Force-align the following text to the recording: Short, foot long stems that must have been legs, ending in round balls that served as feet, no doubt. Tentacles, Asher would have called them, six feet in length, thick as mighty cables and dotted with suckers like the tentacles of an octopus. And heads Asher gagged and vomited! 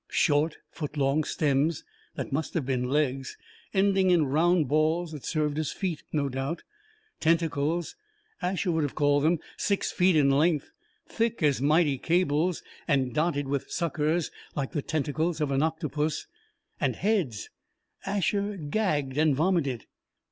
Short, 0.09 0.57
foot 0.71 0.97
long 0.97 1.23
stems 1.23 1.83
that 2.15 2.31
must 2.33 2.55
have 2.55 2.65
been 2.65 2.89
legs, 2.89 3.37
ending 3.71 4.09
in 4.09 4.25
round 4.25 4.67
balls 4.67 5.11
that 5.11 5.23
served 5.23 5.59
as 5.59 5.71
feet, 5.71 6.01
no 6.11 6.27
doubt. 6.27 6.63
Tentacles, 7.19 7.95
Asher 8.41 8.71
would 8.71 8.81
have 8.81 8.95
called 8.95 9.21
them, 9.21 9.37
six 9.57 9.91
feet 9.91 10.15
in 10.15 10.31
length, 10.31 10.71
thick 11.07 11.43
as 11.43 11.61
mighty 11.61 11.99
cables 11.99 12.63
and 12.87 13.13
dotted 13.13 13.47
with 13.47 13.69
suckers 13.69 14.31
like 14.55 14.71
the 14.71 14.81
tentacles 14.81 15.39
of 15.39 15.51
an 15.51 15.61
octopus. 15.61 16.25
And 16.79 16.95
heads 16.95 17.51
Asher 18.03 18.57
gagged 18.57 19.19
and 19.19 19.35
vomited! 19.35 19.85